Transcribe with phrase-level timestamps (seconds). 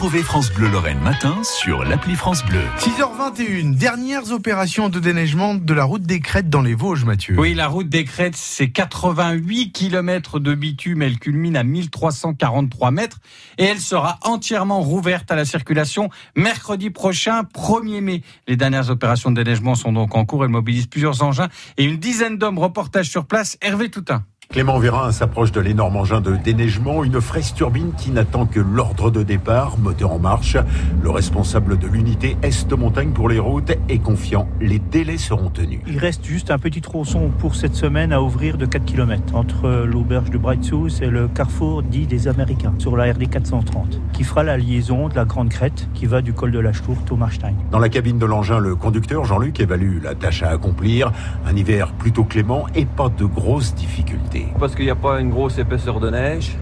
[0.00, 2.62] Retrouvez France Bleu Lorraine matin sur l'appli France Bleu.
[2.78, 7.38] 6h21, dernières opérations de déneigement de la route des Crêtes dans les Vosges, Mathieu.
[7.38, 11.02] Oui, la route des Crêtes, c'est 88 km de bitume.
[11.02, 13.18] Elle culmine à 1343 mètres
[13.58, 18.22] et elle sera entièrement rouverte à la circulation mercredi prochain, 1er mai.
[18.48, 20.46] Les dernières opérations de déneigement sont donc en cours.
[20.46, 22.58] Elle mobilise plusieurs engins et une dizaine d'hommes.
[22.58, 24.24] Reportage sur place, Hervé Toutin.
[24.52, 29.08] Clément Vérin s'approche de l'énorme engin de déneigement, une fraise turbine qui n'attend que l'ordre
[29.08, 30.56] de départ, moteur en marche.
[31.00, 35.78] Le responsable de l'unité Est-Montagne pour les routes est confiant, les délais seront tenus.
[35.86, 39.84] Il reste juste un petit tronçon pour cette semaine à ouvrir de 4 km entre
[39.86, 44.42] l'auberge de Breitsous et le carrefour dit des Américains sur la RD 430 qui fera
[44.42, 47.54] la liaison de la Grande Crête qui va du col de la Stourte au Marstein.
[47.70, 51.12] Dans la cabine de l'engin, le conducteur Jean-Luc évalue la tâche à accomplir.
[51.46, 54.39] Un hiver plutôt clément et pas de grosses difficultés.
[54.58, 56.56] Parce qu'il n'y a pas une grosse épaisseur de neige.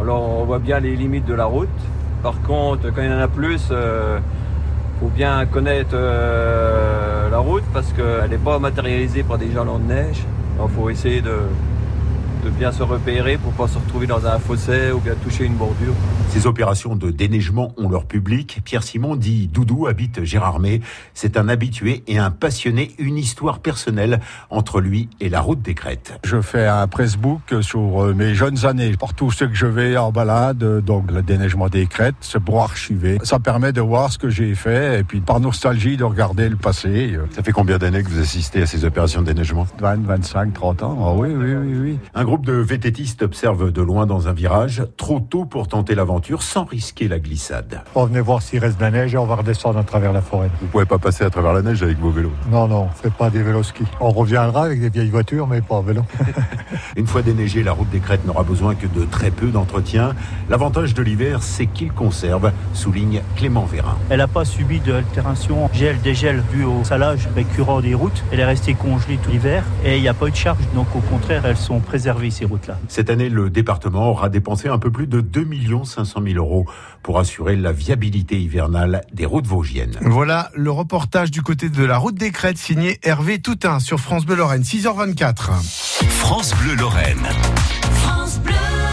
[0.00, 1.68] Alors on voit bien les limites de la route.
[2.22, 4.18] Par contre, quand il y en a plus, il euh,
[5.00, 9.92] faut bien connaître euh, la route parce qu'elle n'est pas matérialisée par des jalons de
[9.92, 10.22] neige.
[10.60, 11.38] Il faut essayer de,
[12.42, 15.54] de bien se repérer pour pas se retrouver dans un fossé ou bien toucher une
[15.54, 15.94] bordure.
[16.30, 18.60] Ces opérations de déneigement ont leur public.
[18.64, 20.80] Pierre Simon dit Doudou habite Gérardmer.
[21.14, 25.74] C'est un habitué et un passionné, une histoire personnelle entre lui et la route des
[25.74, 26.14] Crêtes.
[26.24, 30.10] Je fais un pressbook sur euh, mes jeunes années, partout ce que je vais en
[30.10, 33.18] balade, donc le déneigement des Crêtes, c'est pour archiver.
[33.22, 36.56] Ça permet de voir ce que j'ai fait et puis par nostalgie de regarder le
[36.56, 37.16] passé.
[37.30, 39.66] Ça fait combien d'années que vous assistez à ces opérations de déneigement?
[39.78, 40.98] 20, 25, 30 ans.
[41.00, 41.98] Ah oui, oui, oui, oui.
[42.14, 46.42] Un groupe de vététistes observe de loin dans un virage, trop tôt pour tenter l'aventure
[46.42, 47.82] sans risquer la glissade.
[47.94, 50.22] On venait voir s'il reste de la neige et on va redescendre à travers la
[50.22, 50.48] forêt.
[50.62, 53.28] Vous pouvez pas passer à travers la neige avec vos vélos Non, non, c'est pas
[53.28, 53.84] des vélos ski.
[54.00, 56.04] On reviendra avec des vieilles voitures, mais pas en vélo.
[56.96, 60.14] Une fois déneigée, la route des crêtes n'aura besoin que de très peu d'entretien.
[60.48, 63.98] L'avantage de l'hiver, c'est qu'il conserve, souligne Clément Vérin.
[64.08, 68.24] Elle n'a pas subi d'altération gel, dégel dû au salage récurrent des routes.
[68.32, 70.62] Elle est restée congelée tout l'hiver et il n'y a pas eu de charge.
[70.74, 72.78] Donc au contraire, elles sont préservées ces routes-là.
[72.88, 75.46] Cette année, le département aura dépensé un peu plus de 2
[75.84, 76.66] 500 000 euros
[77.02, 79.98] pour assurer la viabilité hivernale des routes vosgiennes.
[80.02, 84.24] Voilà le reportage du côté de la route des Crêtes signé Hervé Toutin sur France
[84.24, 85.50] Bleu Lorraine, 6h24.
[86.08, 87.26] France Bleu Lorraine.
[87.94, 88.91] France Bleu.